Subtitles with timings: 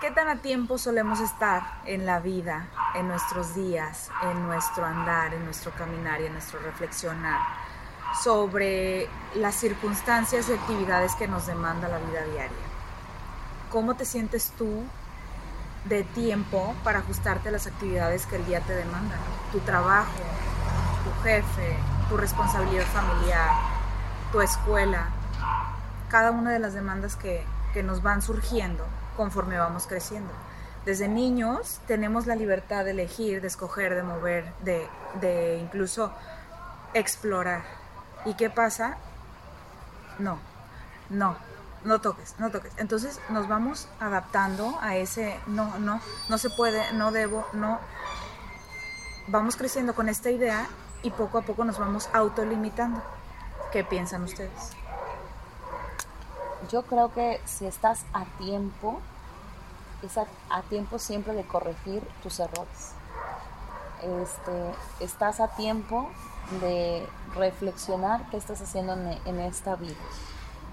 [0.00, 5.34] ¿Qué tan a tiempo solemos estar en la vida, en nuestros días, en nuestro andar,
[5.34, 7.38] en nuestro caminar y en nuestro reflexionar
[8.24, 12.66] sobre las circunstancias y actividades que nos demanda la vida diaria?
[13.68, 14.84] ¿Cómo te sientes tú
[15.84, 19.16] de tiempo para ajustarte a las actividades que el día te demanda?
[19.52, 20.22] Tu trabajo,
[21.04, 21.76] tu jefe,
[22.08, 23.50] tu responsabilidad familiar,
[24.32, 25.10] tu escuela,
[26.08, 27.44] cada una de las demandas que,
[27.74, 28.86] que nos van surgiendo
[29.20, 30.32] conforme vamos creciendo.
[30.86, 34.88] Desde niños tenemos la libertad de elegir, de escoger, de mover, de,
[35.20, 36.10] de incluso
[36.94, 37.62] explorar.
[38.24, 38.96] ¿Y qué pasa?
[40.18, 40.38] No,
[41.10, 41.36] no,
[41.84, 42.72] no toques, no toques.
[42.78, 46.00] Entonces nos vamos adaptando a ese no, no,
[46.30, 47.78] no se puede, no debo, no.
[49.28, 50.66] Vamos creciendo con esta idea
[51.02, 53.02] y poco a poco nos vamos autolimitando.
[53.70, 54.79] ¿Qué piensan ustedes?
[56.68, 59.00] Yo creo que si estás a tiempo,
[60.02, 60.26] es a,
[60.68, 62.92] tiempo siempre de corregir tus errores.
[64.02, 66.08] Este, estás a tiempo
[66.60, 68.94] de reflexionar qué estás haciendo
[69.24, 69.96] en, esta vida.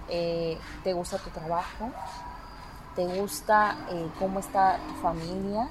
[0.09, 1.91] Eh, ¿Te gusta tu trabajo?
[2.95, 5.69] ¿Te gusta eh, cómo está tu familia?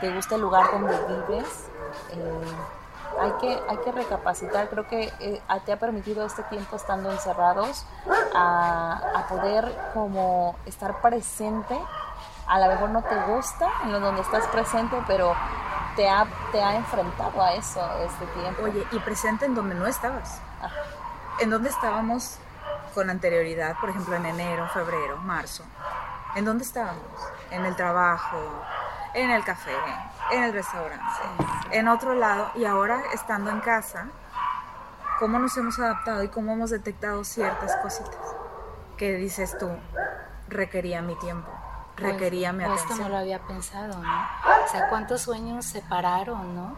[0.00, 1.68] ¿Te gusta el lugar donde vives?
[2.12, 2.83] Eh,
[3.24, 7.86] hay que, hay que recapacitar, creo que eh, te ha permitido este tiempo estando encerrados
[8.34, 11.78] a, a, poder como estar presente,
[12.46, 15.34] a lo mejor no te gusta en lo donde estás presente, pero
[15.96, 18.62] te ha, te ha enfrentado a eso este tiempo.
[18.62, 20.40] Oye, y presente en donde no estabas.
[21.40, 22.38] ¿En dónde estábamos
[22.94, 23.76] con anterioridad?
[23.80, 25.64] Por ejemplo, en enero, febrero, marzo.
[26.34, 27.04] ¿En dónde estábamos?
[27.50, 28.38] En el trabajo,
[29.14, 29.76] en el café,
[30.32, 31.04] en el restaurante,
[31.70, 34.08] en otro lado y ahora estando en casa,
[35.18, 38.34] cómo nos hemos adaptado y cómo hemos detectado ciertas cositas
[38.96, 39.68] que dices tú,
[40.48, 41.50] requería mi tiempo,
[41.96, 42.90] pues, requería mi atención.
[42.92, 44.08] Esto no lo había pensado, ¿no?
[44.64, 46.76] O sea, cuántos sueños se pararon, ¿no?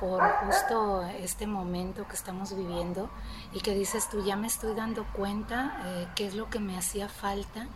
[0.00, 3.10] Por justo este momento que estamos viviendo
[3.52, 6.78] y que dices tú, ya me estoy dando cuenta eh, qué es lo que me
[6.78, 7.66] hacía falta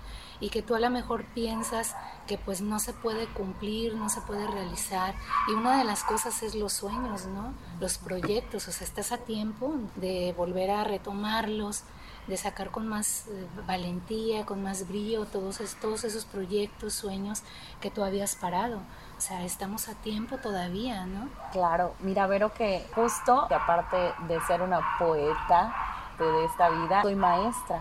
[0.42, 1.94] y que tú a lo mejor piensas
[2.26, 5.14] que pues no se puede cumplir, no se puede realizar.
[5.48, 7.54] Y una de las cosas es los sueños, ¿no?
[7.78, 11.84] Los proyectos, o sea, estás a tiempo de volver a retomarlos,
[12.26, 17.44] de sacar con más eh, valentía, con más brillo todos, todos esos proyectos, sueños
[17.80, 18.78] que tú habías parado.
[19.16, 21.28] O sea, estamos a tiempo todavía, ¿no?
[21.52, 25.72] Claro, mira, Vero, que justo, que aparte de ser una poeta
[26.18, 27.80] de esta vida, soy maestra.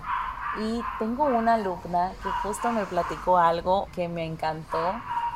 [0.59, 4.93] Y tengo una alumna que justo me platicó algo que me encantó,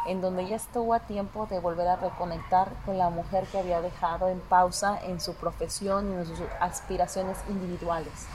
[0.08, 3.82] en donde ella estuvo a tiempo de volver a reconectar con la mujer que había
[3.82, 8.28] dejado en pausa en su profesión y en sus aspiraciones individuales.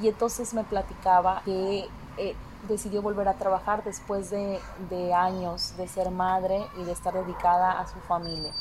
[0.00, 2.34] Y entonces me platicaba que eh,
[2.68, 7.78] decidió volver a trabajar después de, de años de ser madre y de estar dedicada
[7.78, 8.52] a su familia.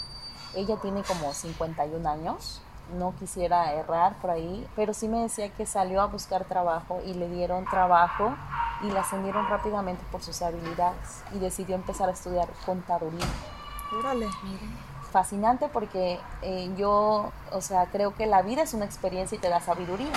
[0.54, 2.62] Ella tiene como 51 años
[2.94, 7.14] no quisiera errar por ahí, pero sí me decía que salió a buscar trabajo y
[7.14, 8.36] le dieron trabajo
[8.84, 13.26] y la ascendieron rápidamente por sus habilidades y decidió empezar a estudiar contaduría.
[13.98, 14.28] Órale.
[15.12, 19.48] Fascinante porque eh, yo, o sea, creo que la vida es una experiencia y te
[19.48, 20.12] da sabiduría,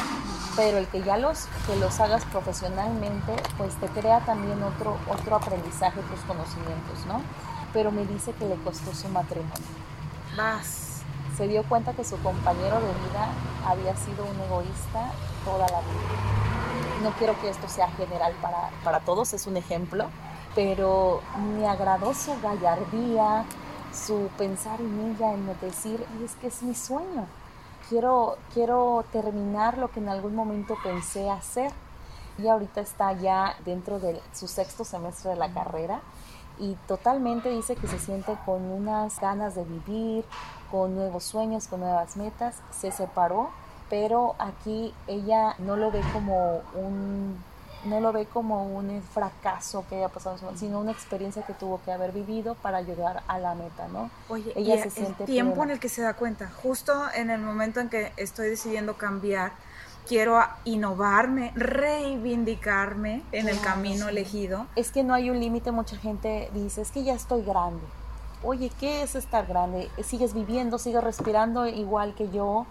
[0.56, 5.36] pero el que ya los, que los hagas profesionalmente, pues te crea también otro, otro
[5.36, 7.20] aprendizaje, otros conocimientos, ¿no?
[7.74, 9.52] Pero me dice que le costó su matrimonio.
[10.34, 10.95] Más
[11.36, 13.28] se dio cuenta que su compañero de vida
[13.66, 15.10] había sido un egoísta
[15.44, 17.02] toda la vida.
[17.02, 20.06] No quiero que esto sea general para, para todos, es un ejemplo,
[20.54, 21.20] pero
[21.54, 23.44] me agradó su gallardía,
[23.92, 27.26] su pensar en ella, en decir, es que es mi sueño.
[27.88, 31.70] Quiero, quiero terminar lo que en algún momento pensé hacer.
[32.38, 36.00] Y ahorita está ya dentro de su sexto semestre de la carrera
[36.58, 40.24] y totalmente dice que se siente con unas ganas de vivir,
[40.70, 42.56] con nuevos sueños, con nuevas metas.
[42.70, 43.50] Se separó,
[43.90, 47.36] pero aquí ella no lo ve como un
[47.84, 51.92] no lo ve como un fracaso que haya pasado, sino una experiencia que tuvo que
[51.92, 54.10] haber vivido para llegar a la meta, ¿no?
[54.28, 57.40] Oye, ella se siente el tiempo en el que se da cuenta, justo en el
[57.40, 59.52] momento en que estoy decidiendo cambiar,
[60.06, 64.66] quiero innovarme, reivindicarme en el camino elegido.
[64.76, 67.84] Es que no hay un límite, mucha gente dice, es que ya estoy grande.
[68.42, 69.90] Oye, ¿qué es estar grande?
[70.04, 72.66] Sigues viviendo, sigues respirando igual que yo,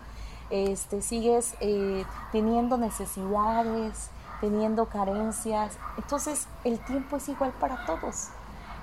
[0.50, 4.10] este, sigues eh, teniendo necesidades,
[4.42, 5.78] teniendo carencias.
[5.98, 8.30] Entonces, el tiempo es igual para todos.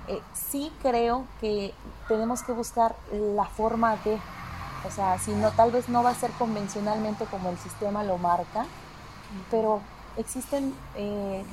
[0.09, 1.73] Eh, sí creo que
[2.09, 4.19] tenemos que buscar la forma de
[4.85, 8.19] o sea, si no, tal vez no va a ser convencionalmente como el sistema lo
[8.19, 8.67] marca,
[9.51, 9.81] pero
[10.17, 11.45] existen eh,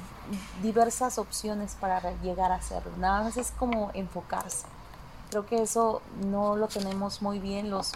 [0.61, 2.91] diversas opciones para llegar a hacerlo.
[2.97, 4.65] Nada más es como enfocarse.
[5.29, 7.93] Creo que eso no lo tenemos muy bien los,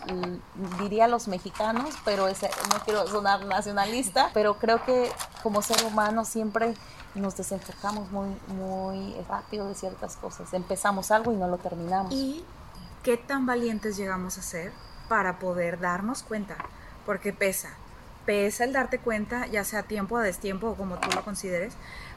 [0.79, 6.75] diría los mexicanos, pero no quiero sonar nacionalista, pero creo que como ser humano siempre
[7.15, 10.53] nos desenfocamos muy, muy rápido de ciertas cosas.
[10.53, 12.13] Empezamos algo y no lo terminamos.
[12.13, 12.45] ¿Y
[13.01, 14.71] qué tan valientes llegamos a ser
[15.09, 16.55] para poder darnos cuenta?
[17.05, 17.69] Porque pesa,
[18.25, 21.73] pesa el darte cuenta, ya sea tiempo o destiempo o como tú lo consideres,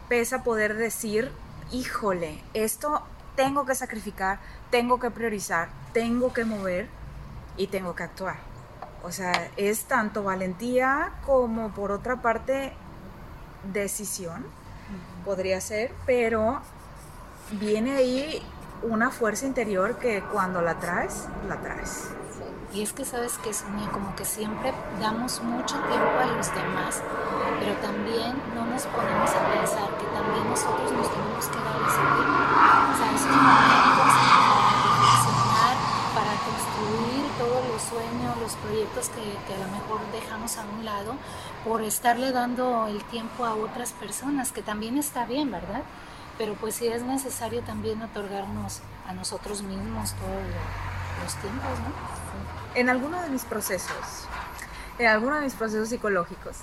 [0.08, 1.32] pesa poder decir,
[1.72, 3.02] híjole, esto
[3.36, 4.40] tengo que sacrificar,
[4.70, 6.88] tengo que priorizar, tengo que mover
[7.56, 8.36] y tengo que actuar.
[9.02, 12.72] O sea, es tanto valentía como por otra parte
[13.72, 14.44] decisión,
[15.24, 16.60] podría ser, pero
[17.52, 18.42] viene ahí
[18.82, 22.08] una fuerza interior que cuando la traes, la traes.
[22.72, 27.02] Y es que sabes que Sonia, como que siempre damos mucho tiempo a los demás,
[27.60, 29.95] pero también no nos ponemos a pensar
[30.26, 32.42] también nosotros nos tenemos que dar ese tiempo.
[32.90, 35.76] O sea, esos momentos para reflexionar,
[36.14, 40.84] para construir todos los sueños, los proyectos que, que a lo mejor dejamos a un
[40.84, 41.14] lado
[41.64, 45.82] por estarle dando el tiempo a otras personas, que también está bien, ¿verdad?
[46.38, 50.42] Pero pues sí es necesario también otorgarnos a nosotros mismos todos
[51.22, 52.16] los tiempos, ¿no?
[52.74, 54.26] en alguno de mis procesos,
[54.98, 56.58] en alguno de mis procesos psicológicos,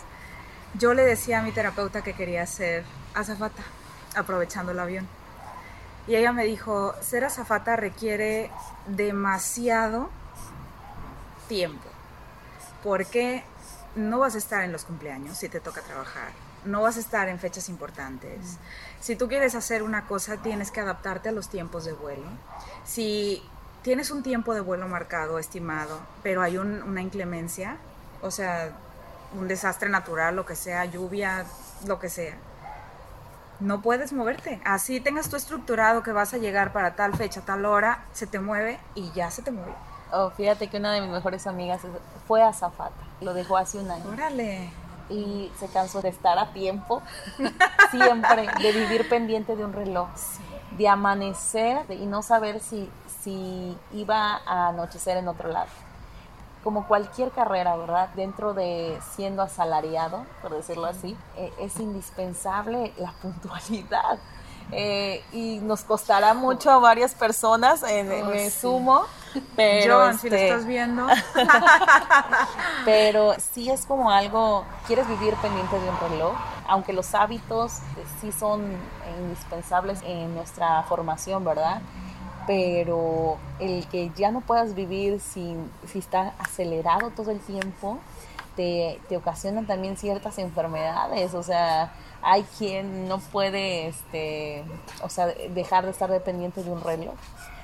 [0.75, 2.83] yo le decía a mi terapeuta que quería ser
[3.13, 3.63] azafata,
[4.15, 5.07] aprovechando el avión.
[6.07, 8.51] Y ella me dijo, ser azafata requiere
[8.87, 10.09] demasiado
[11.47, 11.87] tiempo,
[12.83, 13.43] porque
[13.95, 16.31] no vas a estar en los cumpleaños si te toca trabajar,
[16.65, 18.57] no vas a estar en fechas importantes.
[18.99, 22.25] Si tú quieres hacer una cosa, tienes que adaptarte a los tiempos de vuelo.
[22.85, 23.43] Si
[23.81, 27.77] tienes un tiempo de vuelo marcado, estimado, pero hay una inclemencia,
[28.21, 28.71] o sea,
[29.37, 31.45] un desastre natural, lo que sea, lluvia,
[31.85, 32.35] lo que sea.
[33.59, 34.61] No puedes moverte.
[34.65, 38.39] Así tengas tú estructurado que vas a llegar para tal fecha, tal hora, se te
[38.39, 39.73] mueve y ya se te mueve.
[40.11, 41.81] Oh, fíjate que una de mis mejores amigas
[42.27, 42.93] fue a Zafata.
[43.21, 44.05] Lo dejó hace un año.
[44.11, 44.69] Órale.
[45.09, 47.01] Y se cansó de estar a tiempo,
[47.91, 50.09] siempre, de vivir pendiente de un reloj,
[50.77, 52.89] de amanecer y no saber si
[53.23, 55.69] si iba a anochecer en otro lado.
[56.63, 58.09] Como cualquier carrera, ¿verdad?
[58.15, 64.19] Dentro de siendo asalariado, por decirlo así, eh, es indispensable la puntualidad.
[64.71, 69.03] Eh, y nos costará mucho a varias personas, en, oh, me sumo,
[69.55, 71.05] pero John, si lo este estás viendo.
[72.85, 76.33] pero sí es como algo, quieres vivir pendiente de un reloj,
[76.67, 77.79] aunque los hábitos
[78.19, 78.63] sí son
[79.19, 81.81] indispensables en nuestra formación, ¿verdad?
[82.47, 87.99] Pero el que ya no puedas vivir sin, si está acelerado todo el tiempo,
[88.55, 94.63] te, te ocasiona también ciertas enfermedades, o sea, hay quien no puede, este,
[95.01, 97.15] o sea, dejar de estar dependiente de un reloj.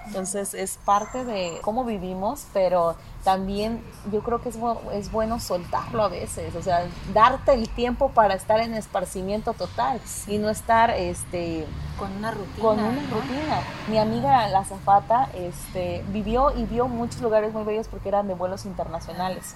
[0.10, 4.58] Entonces es parte de cómo vivimos, pero también yo creo que es,
[4.92, 10.02] es bueno soltarlo a veces, o sea, darte el tiempo para estar en esparcimiento total
[10.26, 11.68] y no estar este
[12.00, 12.60] con una rutina.
[12.60, 13.62] Con una rutina.
[13.88, 18.34] Mi amiga la zafata este, vivió y vio muchos lugares muy bellos porque eran de
[18.34, 19.54] vuelos internacionales,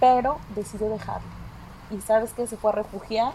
[0.00, 1.28] pero decidió dejarlo.
[1.92, 3.34] Y sabes que se fue a refugiar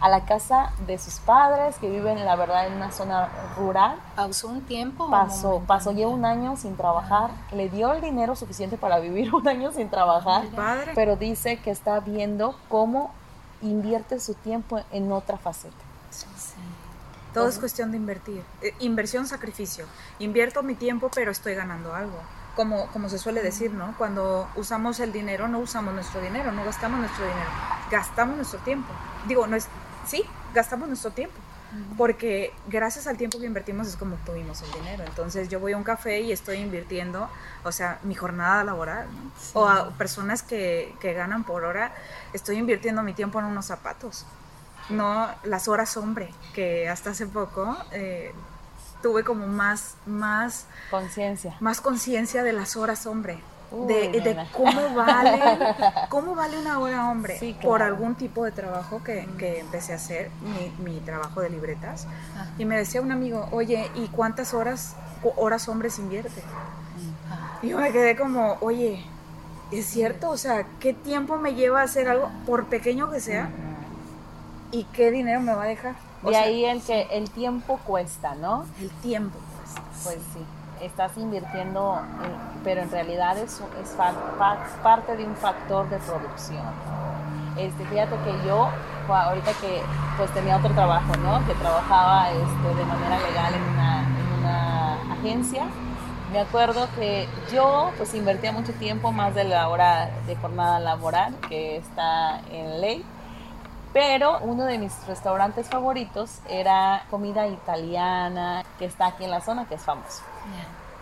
[0.00, 3.98] a la casa de sus padres que viven, la verdad, en una zona rural.
[4.16, 5.10] ¿Pausó un tiempo?
[5.10, 7.30] Pasó, pasó, lleva un año sin trabajar.
[7.52, 10.46] Le dio el dinero suficiente para vivir un año sin trabajar.
[10.48, 10.92] Padre.
[10.94, 13.12] Pero dice que está viendo cómo
[13.62, 15.76] invierte su tiempo en otra faceta.
[16.10, 16.26] Sí.
[17.34, 18.42] Todo es cuestión de invertir.
[18.60, 19.86] Eh, inversión, sacrificio.
[20.18, 22.18] Invierto mi tiempo, pero estoy ganando algo.
[22.60, 23.94] Como, como se suele decir, ¿no?
[23.96, 27.48] Cuando usamos el dinero, no usamos nuestro dinero, no gastamos nuestro dinero,
[27.90, 28.92] gastamos nuestro tiempo.
[29.26, 29.66] Digo, no es,
[30.06, 31.38] sí, gastamos nuestro tiempo.
[31.96, 35.04] Porque gracias al tiempo que invertimos es como obtuvimos el dinero.
[35.06, 37.30] Entonces yo voy a un café y estoy invirtiendo,
[37.64, 39.06] o sea, mi jornada laboral,
[39.54, 41.94] o a personas que, que ganan por hora,
[42.34, 44.26] estoy invirtiendo mi tiempo en unos zapatos
[44.90, 48.32] no las horas hombre, que hasta hace poco eh,
[49.02, 51.56] tuve como más, más conciencia.
[51.60, 53.40] Más conciencia de las horas hombre.
[53.70, 55.40] de, cómo vale
[56.08, 57.38] cómo vale una hora hombre.
[57.62, 60.30] Por algún tipo de trabajo que, que empecé a hacer
[60.82, 62.06] mi, trabajo de libretas.
[62.58, 64.96] Y me decía un amigo oye y cuántas horas
[65.36, 66.42] horas hombres invierte
[67.60, 69.04] y yo me quedé como oye
[69.70, 73.50] es cierto o sea qué tiempo me lleva a hacer algo por pequeño que sea
[74.72, 75.94] ¿Y qué dinero me va a dejar?
[76.24, 78.64] Y ahí el que el tiempo cuesta, ¿no?
[78.80, 79.82] El tiempo cuesta.
[80.04, 80.44] Pues sí,
[80.84, 82.00] estás invirtiendo,
[82.64, 83.96] pero en realidad es, es
[84.82, 86.62] parte de un factor de producción.
[87.56, 88.68] Este, fíjate que yo
[89.08, 89.82] ahorita que
[90.16, 91.44] pues tenía otro trabajo, ¿no?
[91.46, 95.64] Que trabajaba este, de manera legal en una, en una agencia.
[96.32, 101.34] Me acuerdo que yo pues invertía mucho tiempo más de la hora de jornada laboral
[101.48, 103.04] que está en ley
[103.92, 109.66] pero uno de mis restaurantes favoritos era comida italiana, que está aquí en la zona,
[109.66, 110.22] que es famoso.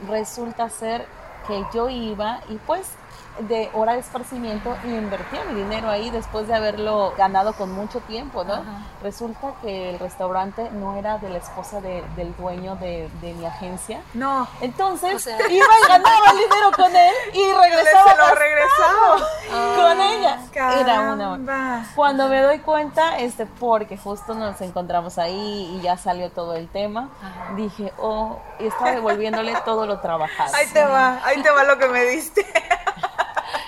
[0.09, 1.07] Resulta ser
[1.47, 2.93] que yo iba y pues
[3.41, 8.01] de hora de esparcimiento y invertía mi dinero ahí después de haberlo ganado con mucho
[8.01, 8.63] tiempo, ¿no?
[9.03, 14.03] Resulta que el restaurante no era de la esposa del dueño de, mi agencia.
[14.15, 14.49] No.
[14.61, 18.11] Entonces iba y ganaba el dinero con él y regresaba.
[18.11, 19.19] Se lo regresaba.
[19.77, 20.39] con ella.
[20.81, 21.89] Era una.
[21.95, 26.69] Cuando me doy cuenta, este, porque justo nos encontramos ahí y ya salió todo el
[26.69, 27.11] tema,
[27.57, 30.55] dije, oh, y estaba devolviéndole todo lo trabajado.
[30.55, 32.47] Ahí te va, ahí te va lo que me diste.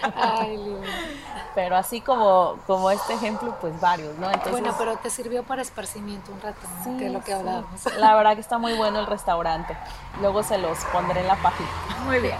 [1.54, 4.30] Pero así como, como este ejemplo, pues varios, ¿no?
[4.50, 6.60] bueno, pero te sirvió para esparcimiento un rato,
[6.96, 7.84] que es lo que hablábamos.
[7.98, 9.76] La verdad que está muy bueno el restaurante.
[10.20, 11.68] Luego se los pondré en la página.
[12.04, 12.36] Muy bien.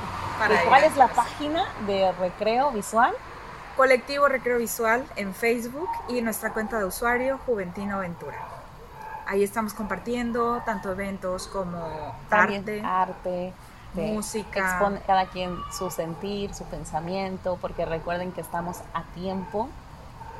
[0.68, 3.12] ¿Cuál es la página de Recreo Visual?
[3.76, 8.38] Colectivo Recreo Visual en Facebook y nuestra cuenta de usuario Juventino Aventura.
[9.26, 11.80] Ahí estamos compartiendo tanto eventos como
[12.30, 12.82] arte.
[12.84, 13.52] arte
[13.94, 14.60] música.
[14.60, 19.68] Expone cada quien su sentir, su pensamiento, porque recuerden que estamos a tiempo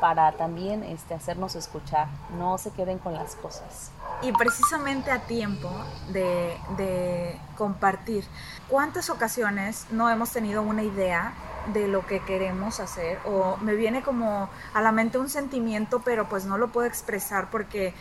[0.01, 3.91] para también este, hacernos escuchar, no se queden con las cosas.
[4.23, 5.71] Y precisamente a tiempo
[6.09, 8.25] de, de compartir.
[8.69, 11.35] ¿Cuántas ocasiones no hemos tenido una idea
[11.75, 16.27] de lo que queremos hacer o me viene como a la mente un sentimiento pero
[16.27, 17.93] pues no lo puedo expresar porque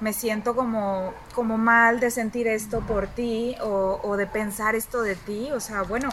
[0.00, 5.14] me siento como, como mal de sentir esto por ti o, de pensar esto de
[5.16, 5.50] ti.
[5.52, 6.10] O sea, bueno,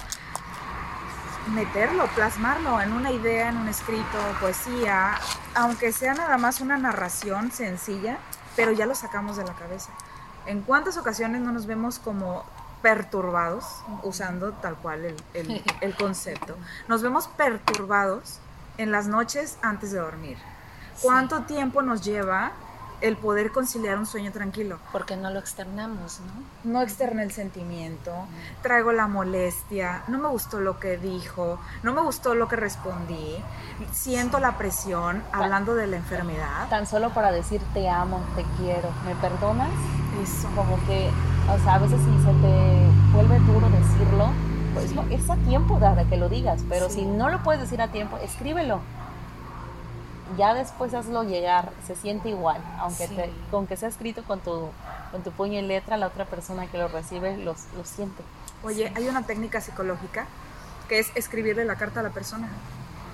[1.53, 5.15] meterlo, plasmarlo en una idea, en un escrito, poesía,
[5.55, 8.17] aunque sea nada más una narración sencilla,
[8.55, 9.91] pero ya lo sacamos de la cabeza.
[10.45, 12.43] ¿En cuántas ocasiones no nos vemos como
[12.81, 13.65] perturbados,
[14.03, 16.57] usando tal cual el, el concepto?
[16.87, 18.39] Nos vemos perturbados
[18.77, 20.37] en las noches antes de dormir.
[21.01, 22.51] ¿Cuánto tiempo nos lleva
[23.01, 24.77] el poder conciliar un sueño tranquilo.
[24.91, 26.71] Porque no lo externamos, ¿no?
[26.71, 28.11] No externé el sentimiento,
[28.61, 33.35] traigo la molestia, no me gustó lo que dijo, no me gustó lo que respondí,
[33.91, 36.69] siento la presión hablando de la enfermedad.
[36.69, 39.69] Tan solo para decir te amo, te quiero, ¿me perdonas?
[40.21, 40.47] Eso.
[40.55, 41.09] Como que,
[41.49, 44.31] o sea, a veces si se te vuelve duro decirlo,
[44.73, 47.89] pues es a tiempo de que lo digas, pero si no lo puedes decir a
[47.89, 48.79] tiempo, escríbelo
[50.37, 54.69] ya después hazlo llegar, se siente igual, aunque te, con que sea escrito con tu,
[55.11, 58.23] con tu puño y letra, la otra persona que lo recibe lo, lo siente.
[58.63, 60.27] Oye, hay una técnica psicológica
[60.87, 62.49] que es escribirle la carta a la persona,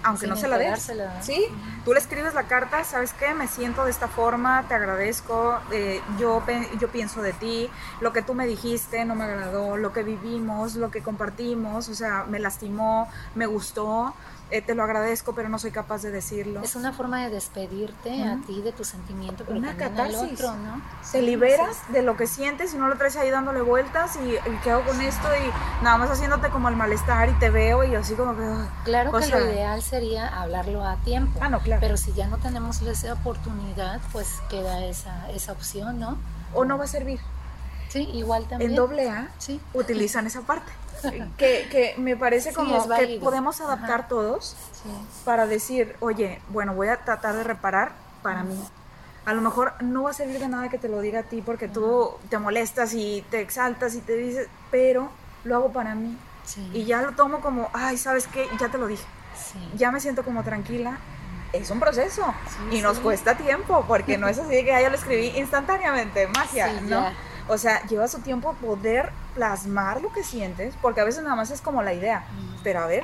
[0.03, 0.91] aunque no se la des.
[1.21, 1.45] Sí,
[1.85, 3.33] tú le escribes la carta, ¿sabes qué?
[3.33, 6.43] Me siento de esta forma, te agradezco, eh, yo,
[6.79, 7.69] yo pienso de ti,
[8.01, 11.95] lo que tú me dijiste no me agradó, lo que vivimos, lo que compartimos, o
[11.95, 14.13] sea, me lastimó, me gustó
[14.49, 16.61] eh, te lo agradezco, pero no soy capaz de decirlo.
[16.61, 20.55] Es una forma de despedirte a ti de tu sentimiento, pero una también al otro,
[20.55, 20.81] ¿no?
[21.11, 24.71] Te liberas de lo que sientes y no lo traes ahí dándole vueltas y, ¿qué
[24.71, 25.27] hago con esto?
[25.35, 28.43] Y nada más haciéndote como el malestar y te veo y así como que...
[28.43, 31.39] Ah, claro que lo ideal sería hablarlo a tiempo.
[31.41, 31.81] Ah, no, claro.
[31.81, 36.17] Pero si ya no tenemos esa oportunidad, pues queda esa, esa opción, ¿no?
[36.53, 37.19] O no va a servir.
[37.89, 38.71] Sí, igual también.
[38.71, 39.59] En doble A sí.
[39.73, 40.71] utilizan esa parte.
[41.37, 44.55] Que, que, me parece como que podemos adaptar todos
[45.25, 48.59] para decir, oye, bueno, voy a tratar de reparar para mí.
[49.25, 51.41] A lo mejor no va a servir de nada que te lo diga a ti
[51.41, 55.09] porque tú te molestas y te exaltas y te dices, pero
[55.43, 56.17] lo hago para mí.
[56.73, 58.47] Y ya lo tomo como, ay, ¿sabes qué?
[58.59, 59.03] Ya te lo dije.
[59.75, 60.97] Ya me siento como tranquila.
[61.53, 62.25] Es un proceso
[62.71, 67.09] y nos cuesta tiempo porque no es así que ya lo escribí instantáneamente, magia, ¿no?
[67.49, 71.51] O sea, lleva su tiempo poder plasmar lo que sientes, porque a veces nada más
[71.51, 72.25] es como la idea,
[72.63, 73.03] pero a ver.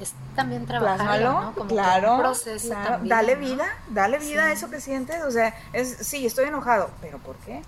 [0.00, 1.66] Es también trabajarlo, ¿no?
[1.66, 6.48] claro, proceso dale vida, dale vida a eso que sientes, o sea, es, sí, estoy
[6.48, 7.62] enojado, pero ¿por qué?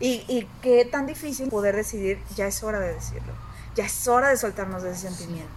[0.00, 3.32] Y, y qué tan difícil poder decidir, ya es hora de decirlo,
[3.76, 5.52] ya es hora de soltarnos de ese sentimiento.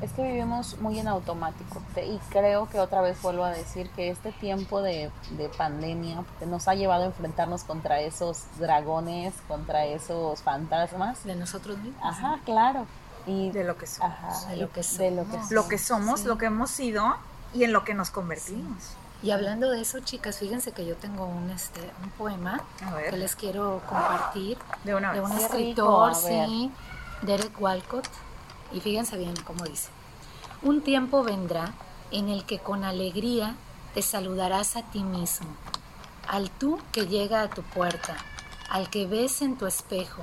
[0.00, 4.10] Es que vivimos muy en automático y creo que otra vez vuelvo a decir que
[4.10, 5.10] este tiempo de,
[5.56, 11.24] pandemia nos ha llevado a enfrentarnos contra esos dragones, contra esos fantasmas.
[11.24, 12.02] De nosotros mismos.
[12.04, 12.86] Ajá, claro.
[13.26, 14.48] Y de lo que somos.
[14.48, 15.50] de, lo que somos.
[15.50, 16.24] lo que somos.
[16.24, 17.16] lo que hemos sido
[17.54, 18.94] y en lo que nos convertimos.
[19.22, 22.62] Y hablando de eso, chicas, fíjense que yo tengo un, este, un poema
[23.10, 24.58] que les quiero compartir.
[24.84, 26.70] De, una de un escritor, sí,
[27.22, 28.06] Derek Walcott.
[28.74, 29.88] Y fíjense bien cómo dice.
[30.62, 31.72] Un tiempo vendrá
[32.10, 33.54] en el que con alegría
[33.94, 35.46] te saludarás a ti mismo,
[36.28, 38.16] al tú que llega a tu puerta,
[38.68, 40.22] al que ves en tu espejo,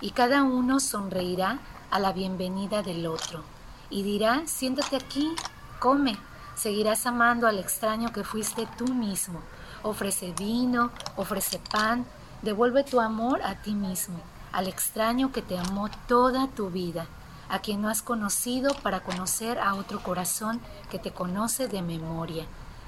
[0.00, 3.44] y cada uno sonreirá a la bienvenida del otro,
[3.90, 5.32] y dirá, siéntate aquí,
[5.78, 6.16] come,
[6.56, 9.40] seguirás amando al extraño que fuiste tú mismo,
[9.84, 12.04] ofrece vino, ofrece pan,
[12.42, 14.18] devuelve tu amor a ti mismo,
[14.50, 17.06] al extraño que te amó toda tu vida,
[17.52, 20.58] a quien no has conocido para conocer a otro corazón
[20.90, 22.46] que te conoce de memoria.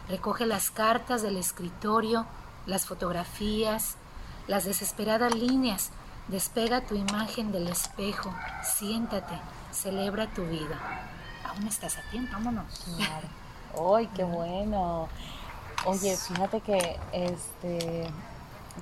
[0.09, 2.25] Recoge las cartas del escritorio,
[2.64, 3.97] las fotografías,
[4.47, 5.90] las desesperadas líneas,
[6.28, 9.38] despega tu imagen del espejo, siéntate,
[9.71, 10.80] celebra tu vida.
[11.47, 12.87] Aún estás a tiempo, vámonos.
[12.97, 13.94] Claro.
[13.94, 15.09] ¡Ay, qué bueno!
[15.85, 18.11] Oye, fíjate que este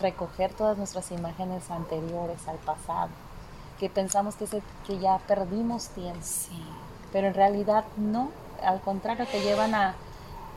[0.01, 3.11] recoger todas nuestras imágenes anteriores al pasado,
[3.83, 4.47] que pensamos que,
[4.87, 6.62] que ya perdimos tiempo, sí.
[7.12, 8.31] pero en realidad no,
[8.65, 9.97] al contrario, te llevan a,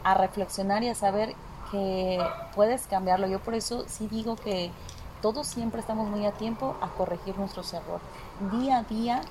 [0.03, 1.33] a reflexionar y a saber
[1.71, 3.25] que puedes cambiarlo.
[3.25, 4.69] Yo por eso sí digo que
[5.23, 8.05] todos siempre estamos muy a tiempo a corregir nuestros errores,
[8.51, 9.21] día a día,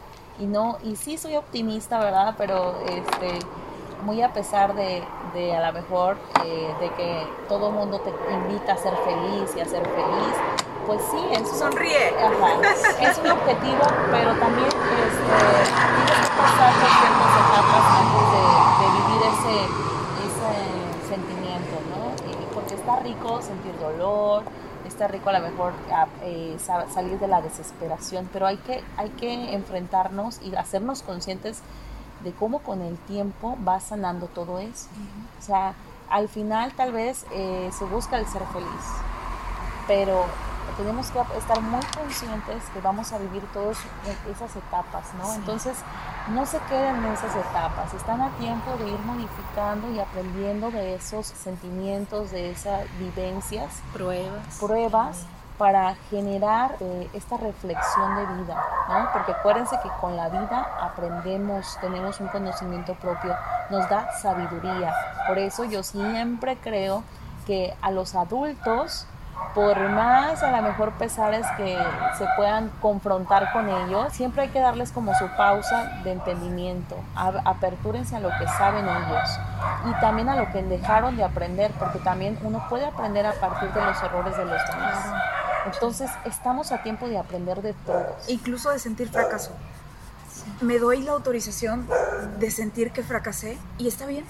[0.41, 2.35] y no, y sí soy optimista, ¿verdad?
[2.37, 3.39] Pero este
[4.03, 8.11] muy a pesar de, de a lo mejor eh, de que todo el mundo te
[8.35, 10.35] invita a ser feliz y a ser feliz,
[10.87, 12.09] pues sí, es, Sonríe.
[13.01, 15.25] es un objetivo, pero también este,
[15.97, 19.57] tienes que pasar por ciertas etapas antes de, vivir ese,
[20.27, 22.05] ese sentimiento, ¿no?
[22.55, 24.45] porque está rico sentir dolor,
[24.87, 25.73] está rico a lo mejor
[26.23, 31.63] eh, salir de la desesperación, pero hay que, hay que enfrentarnos y hacernos conscientes
[32.23, 34.89] de cómo con el tiempo va sanando todo eso.
[35.39, 35.75] O sea,
[36.09, 38.69] al final tal vez eh, se busca el ser feliz,
[39.87, 40.25] pero
[40.77, 43.79] tenemos que estar muy conscientes que vamos a vivir todas
[44.31, 45.33] esas etapas, ¿no?
[45.35, 45.77] Entonces,
[46.29, 50.95] no se queden en esas etapas, están a tiempo de ir modificando y aprendiendo de
[50.95, 55.27] esos sentimientos, de esas vivencias, pruebas, pruebas
[55.59, 59.13] para generar eh, esta reflexión de vida, ¿no?
[59.13, 63.37] Porque acuérdense que con la vida aprendemos, tenemos un conocimiento propio,
[63.71, 64.93] nos da sabiduría.
[65.29, 67.05] Por eso yo siempre creo
[67.47, 69.07] que a los adultos,
[69.55, 71.79] por más a lo mejor pesares que
[72.19, 78.17] se puedan confrontar con ellos, siempre hay que darles como su pausa de entendimiento, apertúrense
[78.17, 79.41] a lo que saben ellos
[79.89, 83.73] y también a lo que dejaron de aprender, porque también uno puede aprender a partir
[83.73, 85.07] de los errores de los demás.
[85.67, 88.29] Entonces estamos a tiempo de aprender de todos.
[88.29, 89.53] Incluso de sentir fracaso.
[90.61, 91.89] Me doy la autorización
[92.39, 94.25] de sentir que fracasé y está bien.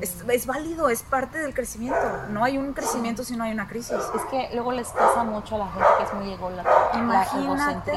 [0.00, 2.00] Es, válido, es parte del crecimiento.
[2.30, 3.98] No hay un crecimiento si no hay una crisis.
[4.14, 7.92] Es que luego les pasa mucho a la gente que es muy ególatra, Imagínate,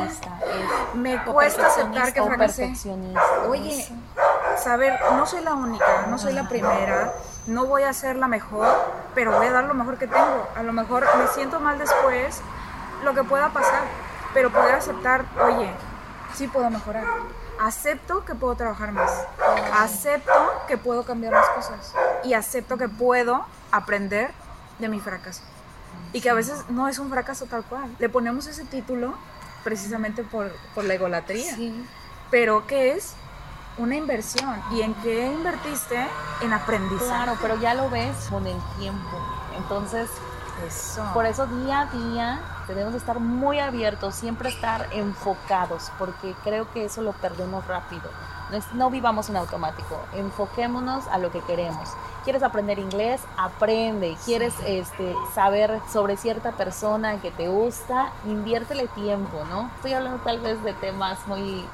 [0.94, 2.74] me cuesta aceptar que fracasé.
[3.48, 3.88] Oye,
[4.58, 7.14] saber, no soy la única, no soy la primera,
[7.48, 8.68] no voy a ser la mejor,
[9.16, 10.48] pero voy a dar lo mejor que tengo.
[10.56, 12.42] A lo mejor me siento mal después,
[13.04, 13.84] lo que pueda pasar,
[14.34, 15.70] pero poder aceptar, oye,
[16.34, 17.06] sí puedo mejorar.
[17.60, 19.12] Acepto que puedo trabajar más.
[19.74, 20.34] Acepto
[20.68, 21.94] que puedo cambiar las cosas.
[22.24, 24.32] Y acepto que puedo aprender
[24.80, 25.44] de mi fracaso.
[26.12, 27.96] Y que a veces no es un fracaso tal cual.
[28.00, 29.14] Le ponemos ese título
[29.64, 31.56] precisamente por, por la egolatría.
[32.30, 33.14] Pero ¿qué es?
[33.78, 34.62] Una inversión.
[34.72, 36.08] ¿Y en qué invertiste?
[36.42, 37.08] En aprendizaje.
[37.08, 39.18] Claro, pero ya lo ves con el tiempo.
[39.58, 40.10] Entonces,
[41.14, 46.86] por eso día a día Debemos estar muy abiertos, siempre estar enfocados, porque creo que
[46.86, 48.10] eso lo perdemos rápido.
[48.74, 51.90] No, vivamos en automático, enfoquémonos a lo que queremos.
[52.24, 53.22] ¿Quieres aprender inglés?
[53.38, 54.16] Aprende.
[54.26, 58.12] ¿Quieres este, saber sobre cierta persona que te gusta?
[58.26, 59.72] Inviértele tiempo, ¿no?
[59.76, 61.66] Estoy hablando tal vez de temas muy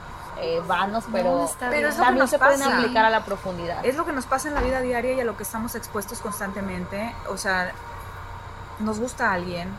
[0.42, 3.86] eh, vanos, pero, pero también se pueden aplicar a la profundidad.
[3.86, 6.20] Es lo que nos pasa en la vida diaria y a lo que estamos expuestos
[6.20, 7.14] constantemente.
[7.28, 7.74] O sea,
[8.80, 9.70] nos gusta alguien,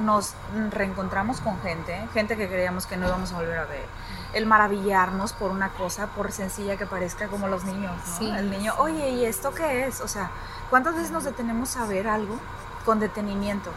[0.00, 0.34] nos
[0.70, 3.86] reencontramos con gente, gente que creíamos que no íbamos a volver a ver.
[4.32, 9.10] El maravillarnos por una cosa, por sencilla que parezca como los niños, El niño, oye,
[9.10, 10.00] ¿y esto qué es?
[10.00, 10.30] O sea,
[10.70, 12.36] ¿cuántas veces nos detenemos a ver algo
[12.84, 13.70] con detenimiento,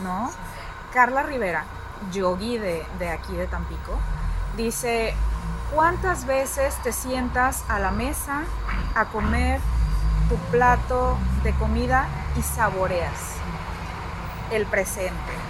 [0.00, 0.30] no?
[0.92, 1.64] Carla Rivera,
[2.12, 3.98] yogi de, de aquí de Tampico,
[4.56, 5.14] dice,
[5.74, 8.42] ¿cuántas veces te sientas a la mesa
[8.94, 9.60] a comer
[10.28, 13.36] tu plato de comida y saboreas
[14.50, 15.47] el presente?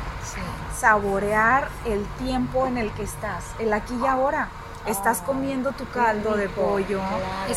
[0.78, 4.48] Saborear el tiempo en el que estás, el aquí y ahora.
[4.86, 7.00] Estás comiendo tu caldo de pollo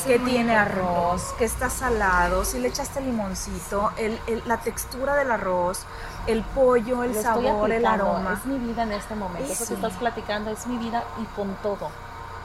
[0.05, 5.85] que tiene arroz, que está salado, si le echaste limoncito, el, la textura del arroz,
[6.27, 8.33] el pollo, el sabor, el aroma.
[8.33, 9.49] Es mi vida en este momento.
[9.49, 11.89] Eso que estás platicando es mi vida y con todo.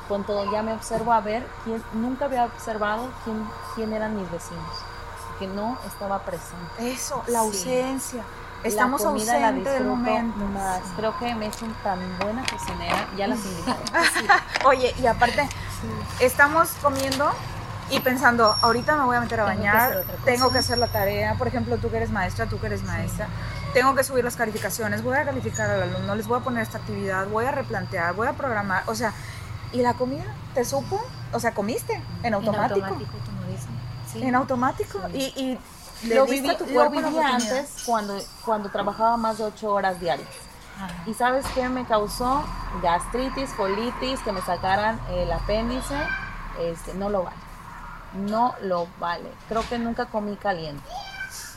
[0.08, 0.52] Con todo.
[0.52, 4.84] Ya me observo a ver quién, nunca había observado quién, quién eran mis vecinos
[5.28, 6.92] porque no estaba presente.
[6.92, 7.46] Eso, la Sí.
[7.46, 8.22] ausencia.
[8.64, 10.80] Estamos la comida la disfruto más.
[10.96, 13.80] Creo que me he hecho tan buena cocinera, ya las invitaré.
[14.64, 15.48] Oye, y aparte,
[16.20, 17.30] estamos comiendo
[17.90, 21.34] y pensando, ahorita me voy a meter a Tengo bañar, tengo que hacer la tarea,
[21.36, 23.28] por ejemplo, tú que eres maestra, tú que eres maestra,
[23.74, 26.78] tengo que subir las calificaciones, voy a calificar al alumno, les voy a poner esta
[26.78, 29.12] actividad, voy a replantear, voy a programar, o sea,
[29.72, 30.24] ¿y la comida?
[30.54, 31.00] ¿Te supo?
[31.32, 32.78] O sea, comiste en automático.
[32.78, 33.70] En automático, como dicen.
[34.12, 34.22] Sí.
[34.22, 35.00] En automático.
[35.12, 35.32] Sí.
[35.36, 35.58] Y, y
[36.04, 37.34] le Lo, viví, a tu lo cuerpo oportunidad.
[37.34, 40.28] antes cuando, cuando trabajaba más de ocho horas diarias.
[40.76, 40.94] Ajá.
[41.06, 42.44] ¿Y sabes qué me causó?
[42.82, 45.96] Gastritis, colitis, que me sacaran el apéndice.
[46.60, 47.36] Este, no lo vale.
[48.14, 49.30] No lo vale.
[49.48, 50.82] Creo que nunca comí caliente.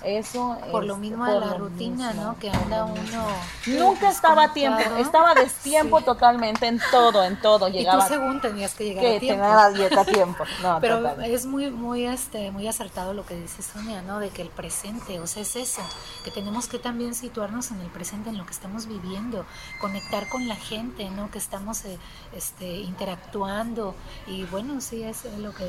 [0.03, 2.23] Eso Por es lo mismo de la rutina, mismo.
[2.23, 2.39] ¿no?
[2.39, 3.27] Que anda uno.
[3.67, 7.67] Nunca estaba a tiempo, estaba destiempo totalmente en todo, en todo.
[7.67, 9.43] Y tú Llegaba según tenías que llegar que a tiempo.
[9.43, 10.43] tenía la dieta a tiempo.
[10.61, 14.19] No, Pero es muy, muy, este, muy acertado lo que dice Sonia, ¿no?
[14.19, 15.81] De que el presente, o sea, es eso,
[16.25, 19.45] que tenemos que también situarnos en el presente, en lo que estamos viviendo,
[19.79, 21.31] conectar con la gente, ¿no?
[21.31, 21.97] Que estamos, eh,
[22.35, 23.95] este, interactuando
[24.27, 25.65] y bueno, sí, es lo que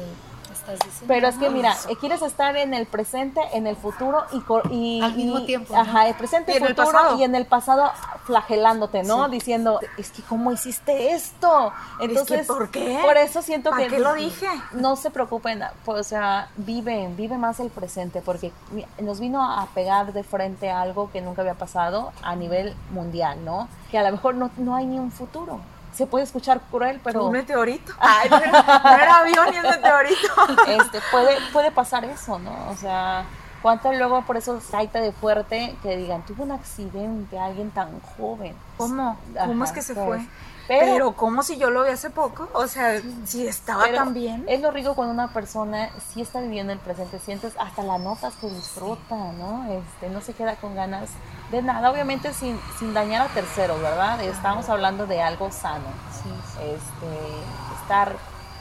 [0.53, 1.07] estás diciendo.
[1.07, 4.43] Pero es que mira, eh, quieres estar en el presente, en el futuro y,
[4.75, 5.81] y Al mismo y- tiempo, ¿no?
[5.81, 7.19] Ajá, el presente, Y en el futuro pasado.
[7.19, 7.91] y en el pasado
[8.25, 9.29] flagelándote, ¿no?
[9.29, 11.73] Diciendo, es que cómo hiciste esto.
[12.01, 12.99] Entonces, ¿por qué?
[13.03, 14.47] Por eso siento ¿Para que qué lo dije?
[14.73, 18.53] No se preocupen, pues, o sea, vive, vive más el presente porque
[19.01, 23.45] nos vino a pegar de frente a algo que nunca había pasado a nivel mundial,
[23.45, 23.69] ¿no?
[23.91, 25.61] Que a lo mejor no, no hay ni un futuro.
[25.93, 27.93] Se puede escuchar cruel, pero Un meteorito.
[27.99, 28.51] Ay, no, era,
[28.85, 30.29] no era avión ni un meteorito.
[30.69, 32.53] este, puede, puede pasar eso, ¿no?
[32.71, 33.25] O sea,
[33.63, 38.55] ¿cuánto luego por eso saita de fuerte que digan, tuvo un accidente, alguien tan joven?
[38.77, 39.17] ¿Cómo?
[39.39, 40.27] ¿Cómo es Ajá, que se pues, fue?
[40.71, 42.49] Pero, Pero, ¿cómo si yo lo vi hace poco?
[42.53, 44.45] O sea, si estaba tan bien.
[44.47, 48.35] Es lo rico cuando una persona sí está viviendo el presente, sientes hasta las notas
[48.37, 49.67] que disfruta, ¿no?
[49.73, 51.11] Este, no se queda con ganas
[51.51, 54.23] de nada, obviamente sin, sin dañar a terceros, ¿verdad?
[54.23, 55.89] Estamos hablando de algo sano.
[56.13, 56.59] Sí, sí.
[56.63, 58.15] este, estar,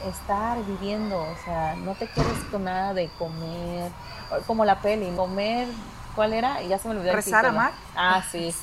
[0.07, 3.91] estar viviendo, o sea, no te quedes con nada de comer,
[4.48, 5.68] como la peli, comer,
[6.15, 6.62] ¿cuál era?
[6.63, 7.10] Ya se me olvidó.
[7.12, 7.60] el Rezar, título.
[7.60, 7.72] amar.
[7.96, 8.54] Ah, sí.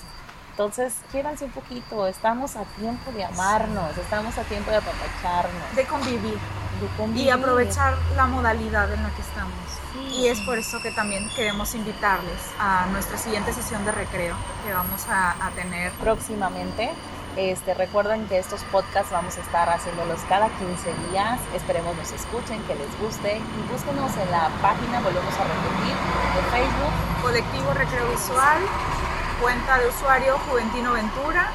[0.50, 5.84] Entonces, quiéranse un poquito, estamos a tiempo de amarnos, estamos a tiempo de apapacharnos, De
[5.86, 6.38] convivir
[6.80, 7.32] de y convivir.
[7.32, 9.54] aprovechar la modalidad en la que estamos.
[9.92, 9.98] Sí.
[10.20, 14.72] Y es por eso que también queremos invitarles a nuestra siguiente sesión de recreo que
[14.72, 15.92] vamos a, a tener.
[15.92, 16.90] próximamente.
[17.36, 21.38] Este, recuerden que estos podcasts vamos a estar haciéndolos cada 15 días.
[21.54, 25.96] Esperemos nos escuchen, que les guste y búsquenos en la página, volvemos a repetir,
[26.34, 27.22] de Facebook.
[27.22, 28.58] Colectivo Recreo Visual,
[29.42, 31.50] cuenta de usuario Juventino Ventura.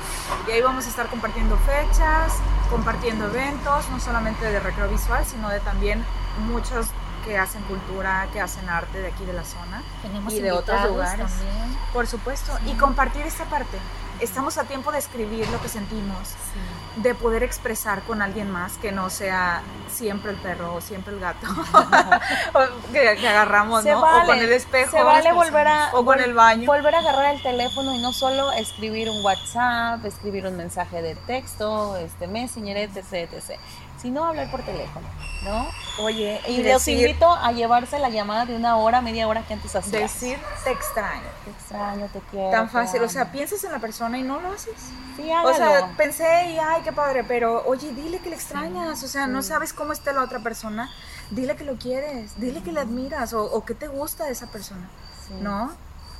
[0.47, 2.33] Y ahí vamos a estar compartiendo fechas,
[2.69, 6.05] compartiendo eventos, no solamente de recreo visual, sino de también
[6.47, 6.87] muchos
[7.25, 9.81] que hacen cultura, que hacen arte de aquí de la zona.
[10.01, 11.27] Tenemos Y de otros lugares.
[11.27, 11.77] también.
[11.93, 12.51] Por supuesto.
[12.65, 13.77] Y compartir esta parte.
[14.21, 17.01] Estamos a tiempo de escribir lo que sentimos, Sí.
[17.01, 21.19] de poder expresar con alguien más que no sea siempre el perro o siempre el
[21.19, 21.47] gato
[22.53, 24.01] O que, que agarramos, Se ¿no?
[24.01, 24.91] vale, o con el espejo.
[24.91, 26.65] se vale volver a o con el baño.
[26.67, 31.15] volver a agarrar el teléfono y no solo escribir un WhatsApp, escribir un mensaje de
[31.15, 33.59] texto, este Messenger, etc, etc,
[34.01, 35.07] sino hablar por teléfono,
[35.43, 35.67] ¿no?
[36.03, 39.53] Oye, Y, y los invito a llevarse la llamada de una hora, media hora que
[39.53, 40.13] antes hacías.
[40.13, 41.21] decir te extraño.
[41.45, 42.49] te extraño, te quiero.
[42.51, 43.31] Tan fácil, o sea, amo".
[43.33, 44.73] piensas en la persona y no lo haces.
[45.17, 45.55] sí, O hágalo.
[45.55, 49.41] sea, pensé y ay, qué padre, pero oye, dile que le extrañas, o sea, no
[49.43, 50.89] sabes cómo está la otra persona,
[51.29, 54.47] dile que lo quieres, dile que le admiras o, o que te gusta de esa
[54.47, 54.89] persona,
[55.27, 55.71] Sí, ¿no?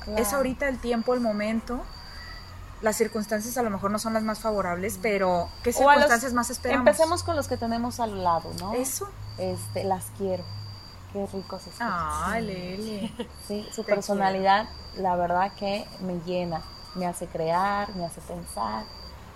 [0.04, 0.22] claro.
[0.22, 1.82] Es ahorita el tiempo, el momento.
[2.82, 6.50] Las circunstancias a lo mejor no son las más favorables, pero ¿qué los- circunstancias más
[6.50, 6.88] esperamos?
[6.88, 8.74] Empecemos con los que tenemos al lado, ¿no?
[8.74, 9.08] Eso.
[9.38, 10.44] Este, las quiero.
[11.14, 12.32] Qué rico se escucha.
[12.32, 13.30] Ay, Lele.
[13.48, 16.62] Sí, su Te personalidad, la verdad que me llena,
[16.96, 18.84] me hace crear, me hace pensar.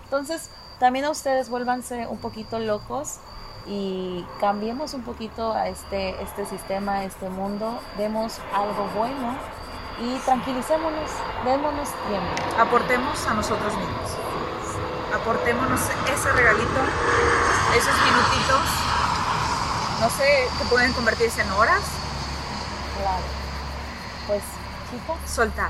[0.05, 3.17] Entonces, también a ustedes vuélvanse un poquito locos
[3.67, 9.36] y cambiemos un poquito a este, este sistema, a este mundo, demos algo bueno
[10.01, 11.10] y tranquilicémonos,
[11.45, 12.60] démonos tiempo.
[12.60, 14.12] Aportemos a nosotros mismos.
[15.13, 15.81] Aportémonos
[16.12, 16.81] ese regalito,
[17.75, 18.62] esos minutitos,
[20.01, 21.81] no sé, que pueden convertirse en horas,
[23.01, 23.23] Claro.
[24.27, 24.41] Pues,
[24.89, 25.69] chicas, soltar.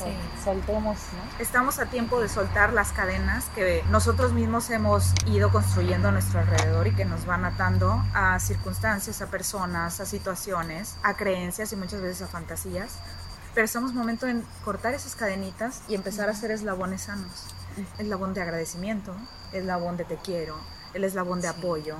[0.00, 1.40] pues, soltemos, ¿no?
[1.42, 6.40] Estamos a tiempo de soltar las cadenas que nosotros mismos hemos ido construyendo a nuestro
[6.40, 11.76] alrededor y que nos van atando a circunstancias, a personas, a situaciones, a creencias y
[11.76, 12.94] muchas veces a fantasías.
[13.54, 17.46] Pero estamos momento en cortar esas cadenitas y empezar a hacer eslabones sanos.
[17.98, 19.14] Eslabón de agradecimiento,
[19.52, 20.56] eslabón de te quiero,
[20.94, 21.96] el eslabón de apoyo,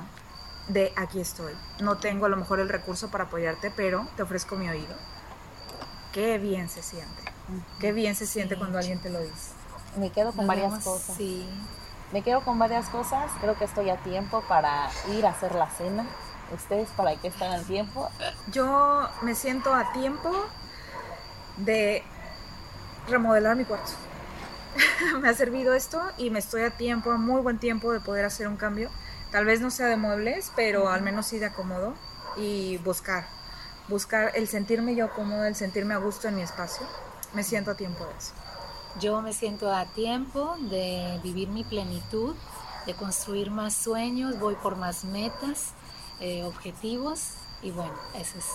[0.67, 1.53] de aquí estoy.
[1.81, 4.95] No tengo a lo mejor el recurso para apoyarte, pero te ofrezco mi oído.
[6.13, 7.21] qué bien se siente.
[7.79, 9.51] Qué bien se siente cuando alguien te lo dice.
[9.97, 11.15] Me quedo con varias cosas.
[11.17, 11.47] Sí.
[12.13, 13.29] Me quedo con varias cosas.
[13.41, 16.05] Creo que estoy a tiempo para ir a hacer la cena.
[16.53, 18.09] ¿Ustedes para qué están al tiempo?
[18.51, 20.31] Yo me siento a tiempo
[21.57, 22.03] de
[23.07, 23.91] remodelar mi cuarto.
[25.21, 28.25] me ha servido esto y me estoy a tiempo, a muy buen tiempo de poder
[28.25, 28.89] hacer un cambio.
[29.31, 31.93] Tal vez no sea de muebles, pero al menos sí de acomodo
[32.37, 33.25] y buscar,
[33.87, 36.85] buscar el sentirme yo cómoda, el sentirme a gusto en mi espacio.
[37.33, 38.33] Me siento a tiempo de eso.
[38.99, 42.35] Yo me siento a tiempo de vivir mi plenitud,
[42.85, 45.71] de construir más sueños, voy por más metas,
[46.19, 48.45] eh, objetivos y bueno, eso es,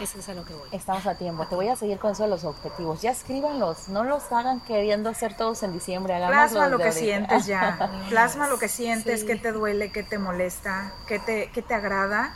[0.00, 0.68] eso es a lo que voy.
[0.72, 1.46] Estamos a tiempo.
[1.46, 3.00] Te voy a seguir con eso de los objetivos.
[3.02, 3.88] Ya escríbanlos.
[3.88, 6.16] No los hagan queriendo hacer todos en diciembre.
[6.26, 6.98] Plasma lo que ahorita.
[7.00, 7.90] sientes ya.
[8.08, 9.26] Plasma lo que sientes, Sí.
[9.26, 12.34] qué te duele, qué te molesta, qué te, qué te agrada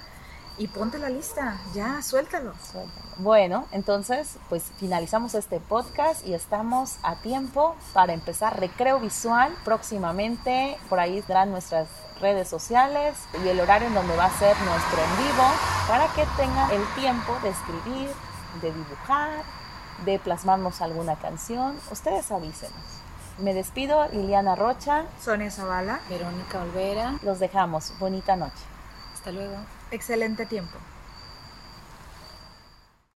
[0.58, 1.56] y ponte la lista.
[1.74, 2.52] Ya, suéltalo.
[2.70, 3.02] Suéltalo.
[3.16, 10.78] Bueno, entonces, pues finalizamos este podcast y estamos a tiempo para empezar Recreo Visual próximamente.
[10.88, 11.88] Por ahí estarán nuestras
[12.22, 15.44] redes sociales y el horario en donde va a ser nuestro en vivo
[15.88, 18.10] para que tengan el tiempo de escribir,
[18.62, 19.42] de dibujar,
[20.06, 21.78] de plasmarnos alguna canción.
[21.90, 22.72] Ustedes avísenos.
[23.38, 25.04] Me despido, Liliana Rocha.
[25.20, 27.92] Sonia Zavala, Verónica Olvera, Los dejamos.
[27.98, 28.62] Bonita noche.
[29.14, 29.56] hasta luego.
[29.90, 30.78] excelente tiempo.